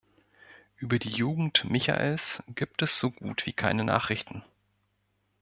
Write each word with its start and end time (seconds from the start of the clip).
Über 0.77 0.97
die 0.97 1.11
Jugend 1.11 1.69
Michaels 1.69 2.41
gibt 2.55 2.81
es 2.81 2.97
so 2.97 3.11
gut 3.11 3.45
wie 3.45 3.53
keine 3.53 3.83
Nachrichten. 3.83 4.43